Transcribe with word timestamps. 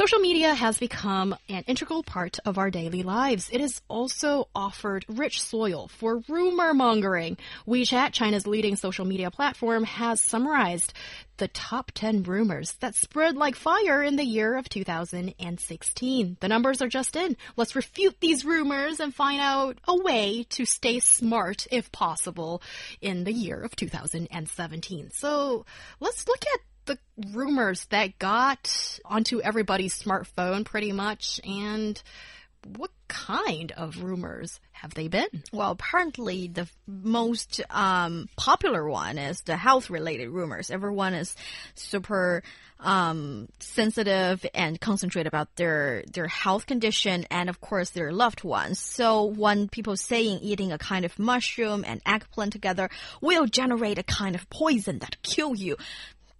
Social 0.00 0.20
media 0.20 0.54
has 0.54 0.78
become 0.78 1.36
an 1.50 1.62
integral 1.66 2.02
part 2.02 2.38
of 2.46 2.56
our 2.56 2.70
daily 2.70 3.02
lives. 3.02 3.50
It 3.52 3.60
has 3.60 3.82
also 3.86 4.48
offered 4.54 5.04
rich 5.10 5.42
soil 5.42 5.88
for 5.88 6.22
rumor 6.26 6.72
mongering. 6.72 7.36
WeChat, 7.68 8.14
China's 8.14 8.46
leading 8.46 8.76
social 8.76 9.04
media 9.04 9.30
platform, 9.30 9.84
has 9.84 10.22
summarized 10.22 10.94
the 11.36 11.48
top 11.48 11.90
10 11.94 12.22
rumors 12.22 12.72
that 12.80 12.94
spread 12.94 13.36
like 13.36 13.56
fire 13.56 14.02
in 14.02 14.16
the 14.16 14.24
year 14.24 14.56
of 14.56 14.70
2016. 14.70 16.36
The 16.40 16.48
numbers 16.48 16.80
are 16.80 16.88
just 16.88 17.14
in. 17.14 17.36
Let's 17.58 17.76
refute 17.76 18.16
these 18.20 18.46
rumors 18.46 19.00
and 19.00 19.14
find 19.14 19.42
out 19.42 19.76
a 19.86 20.00
way 20.00 20.46
to 20.48 20.64
stay 20.64 21.00
smart, 21.00 21.66
if 21.70 21.92
possible, 21.92 22.62
in 23.02 23.24
the 23.24 23.34
year 23.34 23.60
of 23.60 23.76
2017. 23.76 25.10
So 25.12 25.66
let's 26.00 26.26
look 26.26 26.42
at 26.54 26.60
rumors 27.32 27.86
that 27.86 28.18
got 28.18 28.98
onto 29.04 29.40
everybody's 29.40 30.00
smartphone 30.00 30.64
pretty 30.64 30.92
much 30.92 31.40
and 31.44 32.02
what 32.76 32.90
kind 33.08 33.72
of 33.72 34.02
rumors 34.02 34.60
have 34.72 34.94
they 34.94 35.08
been? 35.08 35.28
Well, 35.52 35.70
apparently 35.72 36.48
the 36.48 36.68
most 36.86 37.60
um, 37.70 38.28
popular 38.36 38.88
one 38.88 39.18
is 39.18 39.40
the 39.42 39.56
health 39.56 39.90
related 39.90 40.28
rumors. 40.28 40.70
Everyone 40.70 41.14
is 41.14 41.34
super 41.74 42.42
um, 42.78 43.48
sensitive 43.58 44.44
and 44.54 44.80
concentrate 44.80 45.26
about 45.26 45.54
their 45.56 46.02
their 46.12 46.28
health 46.28 46.66
condition 46.66 47.26
and 47.30 47.50
of 47.50 47.60
course 47.60 47.90
their 47.90 48.12
loved 48.12 48.42
ones. 48.42 48.78
So 48.78 49.24
when 49.24 49.68
people 49.68 49.96
saying 49.96 50.40
eating 50.40 50.72
a 50.72 50.78
kind 50.78 51.04
of 51.04 51.18
mushroom 51.18 51.84
and 51.86 52.00
eggplant 52.06 52.52
together 52.52 52.88
will 53.20 53.46
generate 53.46 53.98
a 53.98 54.02
kind 54.02 54.34
of 54.34 54.48
poison 54.50 54.98
that 55.00 55.22
kill 55.22 55.54
you, 55.54 55.76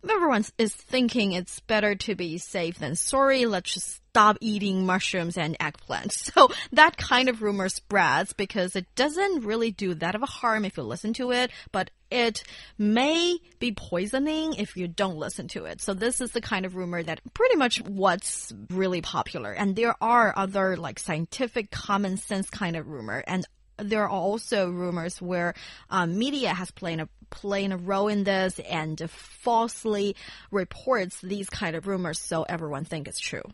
everyone 0.09 0.45
is 0.59 0.75
thinking 0.75 1.33
it's 1.33 1.61
better 1.61 1.95
to 1.95 2.15
be 2.15 2.39
safe 2.39 2.79
than 2.79 2.95
sorry. 2.95 3.47
Let's 3.47 3.75
just 3.75 4.01
stop 4.11 4.39
eating 4.41 4.87
mushrooms 4.87 5.37
and 5.37 5.59
eggplants. 5.59 6.31
So 6.41 6.51
that 6.73 6.97
kind 6.97 7.29
of 7.29 7.43
rumor 7.43 7.69
spreads 7.69 8.33
because 8.33 8.77
it 8.77 8.87
doesn't 8.95 9.45
really 9.45 9.73
do 9.73 9.95
that 9.95 10.15
of 10.15 10.23
a 10.23 10.27
harm 10.27 10.65
if 10.65 10.77
you 10.77 10.85
listen 10.85 11.13
to 11.15 11.33
it, 11.33 11.51
but 11.73 11.91
it 12.11 12.45
may 12.79 13.39
be 13.59 13.73
poisoning 13.73 14.55
if 14.55 14.77
you 14.77 14.87
don't 14.89 15.17
listen 15.17 15.49
to 15.49 15.65
it. 15.65 15.81
So 15.81 15.93
this 15.93 16.21
is 16.21 16.33
the 16.33 16.41
kind 16.41 16.67
of 16.67 16.77
rumor 16.77 17.03
that 17.03 17.21
pretty 17.35 17.57
much 17.57 17.83
what's 17.83 18.53
really 18.71 19.01
popular. 19.01 19.53
And 19.53 19.75
there 19.75 19.97
are 20.01 20.33
other 20.37 20.77
like 20.77 20.99
scientific 20.99 21.71
common 21.71 22.17
sense 22.17 22.49
kind 22.49 22.77
of 22.77 22.87
rumor 22.87 23.23
and 23.27 23.45
there 23.83 24.05
are 24.05 24.09
also 24.09 24.71
rumors 24.71 25.21
where 25.21 25.55
um, 25.91 26.19
media 26.19 26.55
has 26.55 26.71
played 26.71 27.01
a 27.01 27.09
playing 27.31 27.71
a 27.71 27.77
role 27.77 28.09
in 28.09 28.25
this 28.25 28.59
and 28.59 29.09
falsely 29.09 30.17
reports 30.51 31.21
these 31.21 31.49
kind 31.49 31.77
of 31.77 31.87
rumors 31.87 32.19
so 32.19 32.43
everyone 32.43 32.85
think 32.85 33.07
it's 33.07 33.21
true. 33.21 33.45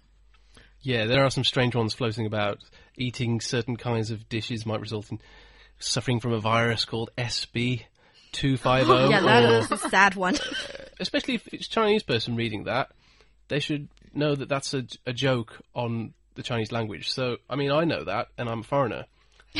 Yeah, 0.80 1.06
there 1.06 1.24
are 1.24 1.30
some 1.30 1.44
strange 1.44 1.74
ones 1.74 1.94
floating 1.94 2.26
about. 2.26 2.58
Eating 2.96 3.40
certain 3.40 3.76
kinds 3.76 4.10
of 4.10 4.28
dishes 4.28 4.64
might 4.64 4.80
result 4.80 5.10
in 5.10 5.20
suffering 5.78 6.20
from 6.20 6.32
a 6.32 6.40
virus 6.40 6.84
called 6.84 7.10
SB. 7.18 7.84
250 8.32 8.92
yeah, 9.10 9.20
that 9.20 9.24
that 9.24 9.52
is 9.62 9.72
a 9.72 9.78
sad 9.88 10.14
one. 10.14 10.36
especially 11.00 11.34
if 11.34 11.48
it's 11.52 11.66
a 11.66 11.70
Chinese 11.70 12.02
person 12.02 12.36
reading 12.36 12.64
that, 12.64 12.90
they 13.48 13.60
should 13.60 13.88
know 14.14 14.34
that 14.34 14.48
that's 14.48 14.74
a, 14.74 14.84
a 15.06 15.12
joke 15.12 15.60
on 15.74 16.14
the 16.34 16.42
Chinese 16.42 16.72
language. 16.72 17.10
So, 17.10 17.36
I 17.48 17.56
mean, 17.56 17.70
I 17.70 17.84
know 17.84 18.04
that, 18.04 18.28
and 18.38 18.48
I'm 18.48 18.60
a 18.60 18.64
foreigner. 18.64 19.06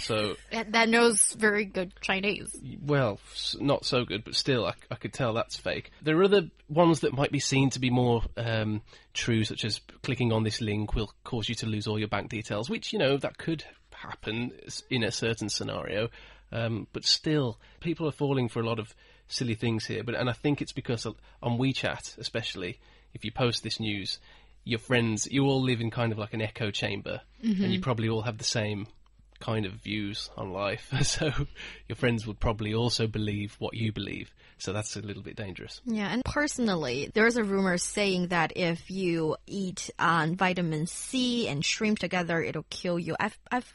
So 0.02 0.36
that 0.50 0.88
knows 0.88 1.32
very 1.32 1.64
good 1.64 1.92
Chinese. 2.00 2.54
Well, 2.82 3.18
not 3.58 3.84
so 3.84 4.04
good, 4.04 4.24
but 4.24 4.34
still, 4.34 4.66
I, 4.66 4.74
I, 4.90 4.96
could 4.96 5.12
tell 5.12 5.34
that's 5.34 5.56
fake. 5.56 5.90
There 6.02 6.18
are 6.18 6.24
other 6.24 6.50
ones 6.68 7.00
that 7.00 7.12
might 7.12 7.32
be 7.32 7.40
seen 7.40 7.70
to 7.70 7.80
be 7.80 7.90
more 7.90 8.22
um, 8.36 8.82
true, 9.14 9.44
such 9.44 9.64
as 9.64 9.80
clicking 10.02 10.32
on 10.32 10.42
this 10.42 10.60
link 10.60 10.94
will 10.94 11.10
cause 11.24 11.48
you 11.48 11.54
to 11.56 11.66
lose 11.66 11.86
all 11.86 11.98
your 11.98 12.08
bank 12.08 12.30
details, 12.30 12.70
which 12.70 12.92
you 12.92 12.98
know 12.98 13.16
that 13.16 13.38
could 13.38 13.64
happen 13.90 14.52
in 14.90 15.02
a 15.02 15.10
certain 15.10 15.48
scenario. 15.48 16.08
Um, 16.52 16.86
but 16.92 17.04
still, 17.04 17.58
people 17.80 18.06
are 18.08 18.12
falling 18.12 18.48
for 18.48 18.60
a 18.60 18.66
lot 18.66 18.78
of 18.78 18.94
silly 19.28 19.54
things 19.54 19.86
here. 19.86 20.04
But 20.04 20.14
and 20.14 20.30
I 20.30 20.32
think 20.32 20.62
it's 20.62 20.72
because 20.72 21.06
on 21.06 21.58
WeChat, 21.58 22.18
especially, 22.18 22.78
if 23.14 23.24
you 23.24 23.32
post 23.32 23.62
this 23.62 23.80
news, 23.80 24.18
your 24.64 24.78
friends, 24.78 25.28
you 25.30 25.44
all 25.44 25.62
live 25.62 25.80
in 25.80 25.90
kind 25.90 26.12
of 26.12 26.18
like 26.18 26.34
an 26.34 26.42
echo 26.42 26.70
chamber, 26.70 27.20
mm-hmm. 27.42 27.64
and 27.64 27.72
you 27.72 27.80
probably 27.80 28.08
all 28.08 28.22
have 28.22 28.38
the 28.38 28.44
same 28.44 28.86
kind 29.40 29.66
of 29.66 29.72
views 29.72 30.30
on 30.36 30.52
life. 30.52 30.92
So 31.06 31.30
your 31.88 31.96
friends 31.96 32.26
would 32.26 32.40
probably 32.40 32.74
also 32.74 33.06
believe 33.06 33.54
what 33.58 33.74
you 33.74 33.92
believe. 33.92 34.34
So 34.58 34.72
that's 34.72 34.96
a 34.96 35.00
little 35.00 35.22
bit 35.22 35.36
dangerous. 35.36 35.80
Yeah, 35.84 36.08
and 36.08 36.24
personally, 36.24 37.10
there's 37.12 37.36
a 37.36 37.44
rumor 37.44 37.76
saying 37.76 38.28
that 38.28 38.52
if 38.56 38.90
you 38.90 39.36
eat 39.46 39.90
um, 39.98 40.34
vitamin 40.34 40.86
C 40.86 41.46
and 41.46 41.64
shrimp 41.64 41.98
together, 41.98 42.42
it'll 42.42 42.66
kill 42.70 42.98
you. 42.98 43.16
I've 43.20 43.38
I've 43.50 43.70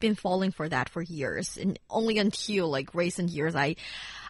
been 0.00 0.16
falling 0.16 0.50
for 0.50 0.68
that 0.68 0.88
for 0.88 1.00
years, 1.00 1.56
and 1.56 1.78
only 1.88 2.18
until 2.18 2.68
like 2.68 2.94
recent 2.94 3.30
years, 3.30 3.54
I 3.54 3.76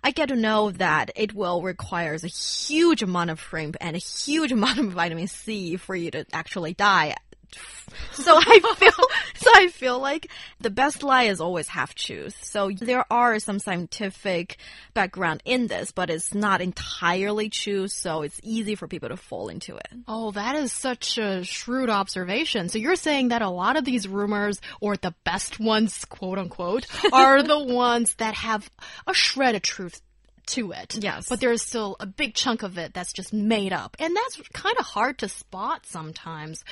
I 0.05 0.11
get 0.11 0.29
to 0.29 0.37
know 0.37 0.71
that 0.73 1.11
it 1.17 1.35
will 1.35 1.63
requires 1.63 2.25
a 2.25 2.29
huge 2.29 3.03
amount 3.03 3.31
of 3.31 3.41
shrimp 3.41 3.77
and 3.81 3.97
a 3.97 4.01
huge 4.01 4.53
amount 4.59 4.79
of 4.79 4.93
vitamin 4.93 5.29
C 5.29 5.77
for 5.77 5.97
you 5.97 6.11
to 6.11 6.27
actually 6.33 6.75
die 6.75 7.15
so 8.13 8.37
I 8.37 8.61
feel 8.77 8.91
so 9.37 9.51
I 9.55 9.69
feel 9.69 9.99
like 9.99 10.29
the 10.61 10.71
best 10.71 11.03
lie 11.03 11.25
is 11.25 11.41
always 11.41 11.69
half 11.69 11.95
truth. 11.95 12.37
So 12.43 12.71
there 12.71 13.05
are 13.11 13.39
some 13.39 13.59
scientific 13.59 14.59
background 14.95 15.43
in 15.45 15.67
this, 15.67 15.93
but 15.93 16.11
it's 16.11 16.35
not 16.35 16.61
entirely 16.61 17.49
true, 17.49 17.89
so 17.89 18.23
it's 18.23 18.41
easy 18.43 18.75
for 18.75 18.89
people 18.89 19.09
to 19.09 19.17
fall 19.17 19.49
into 19.49 19.77
it. 19.77 19.89
Oh, 20.09 20.31
that 20.33 20.57
is 20.57 20.73
such 20.73 21.19
a 21.19 21.45
shrewd 21.45 21.91
observation. 21.91 22.69
So 22.69 22.79
you're 22.79 22.97
saying 22.97 23.29
that 23.29 23.43
a 23.43 23.51
lot 23.51 23.77
of 23.77 23.85
these 23.85 24.09
rumors 24.09 24.61
or 24.81 24.97
the 24.97 25.15
best 25.25 25.61
ones, 25.61 26.05
quote 26.05 26.39
unquote, 26.39 26.87
are 27.13 27.43
the 27.43 27.63
ones 27.63 28.15
that 28.17 28.35
have 28.35 28.69
a 29.07 29.15
shred 29.15 29.55
of 29.55 29.63
truth 29.63 30.01
to 30.49 30.73
it. 30.73 30.97
Yes. 31.01 31.29
But 31.29 31.41
there's 31.41 31.63
still 31.63 31.97
a 32.01 32.07
big 32.07 32.35
chunk 32.35 32.63
of 32.63 32.79
it 32.79 32.95
that's 32.95 33.13
just 33.13 33.33
made 33.33 33.73
up. 33.73 33.97
And 33.99 34.15
that's 34.17 34.41
kind 34.53 34.77
of 34.79 34.87
hard 34.87 35.19
to 35.19 35.29
spot 35.29 35.87
sometimes. 35.87 36.65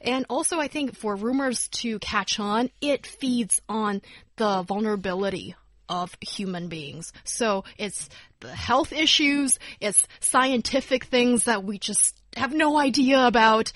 And 0.00 0.26
also, 0.28 0.58
I 0.58 0.68
think 0.68 0.96
for 0.96 1.14
rumors 1.14 1.68
to 1.68 1.98
catch 1.98 2.40
on, 2.40 2.70
it 2.80 3.06
feeds 3.06 3.60
on 3.68 4.02
the 4.36 4.62
vulnerability 4.62 5.54
of 5.88 6.14
human 6.20 6.68
beings. 6.68 7.12
So 7.24 7.64
it's 7.76 8.08
the 8.38 8.54
health 8.54 8.92
issues, 8.92 9.58
it's 9.80 10.06
scientific 10.20 11.04
things 11.04 11.44
that 11.44 11.64
we 11.64 11.78
just 11.78 12.16
have 12.36 12.54
no 12.54 12.78
idea 12.78 13.26
about. 13.26 13.72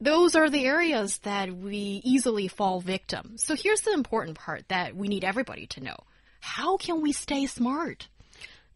Those 0.00 0.36
are 0.36 0.48
the 0.48 0.64
areas 0.64 1.18
that 1.18 1.52
we 1.52 2.00
easily 2.04 2.46
fall 2.46 2.80
victim. 2.80 3.34
So 3.36 3.56
here's 3.56 3.80
the 3.80 3.92
important 3.92 4.38
part 4.38 4.68
that 4.68 4.94
we 4.94 5.08
need 5.08 5.24
everybody 5.24 5.66
to 5.68 5.82
know. 5.82 5.96
How 6.40 6.76
can 6.76 7.02
we 7.02 7.10
stay 7.10 7.46
smart? 7.46 8.06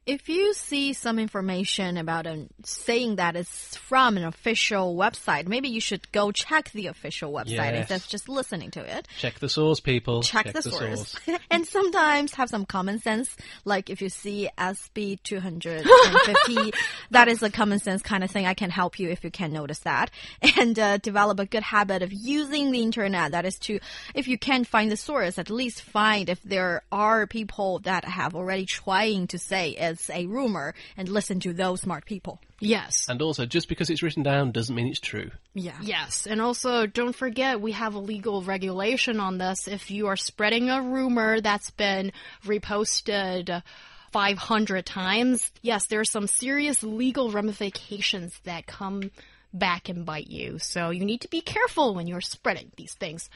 If 0.05 0.29
you 0.29 0.53
see 0.53 0.95
some 0.95 1.21
information 1.21 1.97
about 1.97 2.27
it 2.27 2.49
saying 2.65 3.17
that 3.17 3.37
it's 3.37 3.77
from 3.77 4.17
an 4.17 4.25
official 4.25 4.97
website, 4.97 5.47
maybe 5.47 5.69
you 5.69 5.81
should 5.81 6.11
go 6.11 6.33
check 6.33 6.73
the 6.73 6.89
official 6.89 7.33
website 7.33 7.73
yes. 7.73 7.79
instead 7.83 8.01
of 8.01 8.09
just 8.09 8.29
listening 8.29 8.73
to 8.73 8.81
it. 8.81 9.07
Check 9.21 9.39
the 9.39 9.49
source, 9.49 9.79
people. 9.79 10.25
Check, 10.25 10.47
check 10.47 10.55
the, 10.55 10.63
the, 10.63 10.71
source. 10.71 11.09
source. 11.25 11.39
and 11.53 11.65
sometimes 11.65 12.35
have 12.35 12.51
some 12.51 12.67
common 12.67 12.99
sense. 12.99 13.37
Like 13.65 13.91
if 13.91 14.03
you 14.03 14.09
see 14.09 14.51
SB 14.59 15.23
250, 15.23 16.73
that 17.13 17.29
is 17.29 17.41
a 17.45 17.51
common 17.51 17.79
sense 17.79 18.03
kind 18.03 18.25
of 18.25 18.31
thing. 18.33 18.45
I 18.45 18.55
can 18.55 18.71
help 18.71 18.99
you 18.99 19.09
if 19.09 19.23
you 19.23 19.31
can 19.31 19.53
notice 19.53 19.81
that. 19.81 20.11
And 20.59 20.77
uh, 20.81 20.97
develop 20.99 21.39
a 21.39 21.47
good 21.47 21.63
habit 21.63 22.03
of 22.03 22.13
using 22.13 22.73
the 22.73 22.83
internet. 22.83 23.33
That 23.33 23.45
is 23.45 23.57
to, 23.61 23.79
if 24.17 24.27
you 24.27 24.37
can't 24.37 24.67
find 24.67 24.91
the 24.91 24.97
source, 24.97 25.39
at 25.39 25.49
least 25.49 25.81
find 25.81 26.29
if 26.29 26.43
there 26.43 26.83
are 26.91 27.29
people 27.29 27.79
that 27.81 28.05
have 28.05 28.35
already 28.35 28.67
trying 28.67 29.29
to 29.29 29.39
say 29.39 29.71
it 29.71 29.92
as 29.93 30.11
a 30.11 30.27
rumor 30.27 30.75
and 30.97 31.09
listen 31.09 31.41
to 31.41 31.53
those 31.53 31.83
smart 31.83 32.05
people. 32.05 32.41
Yes. 32.61 33.09
And 33.09 33.21
also, 33.23 33.47
just 33.47 33.69
because 33.69 33.91
it's 33.91 34.03
written 34.03 34.23
down 34.23 34.53
doesn't 34.53 34.75
mean 34.75 34.87
it's 34.87 35.01
true. 35.01 35.31
Yeah. 35.55 35.77
Yes. 35.83 36.27
And 36.27 36.41
also, 36.41 36.87
don't 36.87 37.15
forget, 37.15 37.61
we 37.61 37.73
have 37.73 37.95
a 37.95 37.99
legal 37.99 38.43
regulation 38.43 39.21
on 39.21 39.39
this. 39.39 39.69
If 39.69 39.91
you 39.91 40.07
are 40.09 40.17
spreading 40.17 40.71
a 40.71 40.83
rumor 40.83 41.41
that's 41.41 41.71
been 41.71 42.13
reposted, 42.45 43.63
500 44.13 44.85
times, 44.85 45.51
yes, 45.63 45.87
there 45.87 46.01
are 46.01 46.05
some 46.05 46.27
serious 46.27 46.83
legal 46.83 47.31
ramifications 47.31 48.39
that 48.45 48.67
come 48.67 49.11
back 49.55 49.89
and 49.89 50.05
bite 50.05 50.29
you. 50.29 50.59
So 50.59 50.91
you 50.91 51.05
need 51.05 51.23
to 51.23 51.29
be 51.29 51.41
careful 51.41 51.95
when 51.95 52.07
you're 52.07 52.21
spreading 52.21 52.71
these 52.77 52.95
things. 52.95 53.31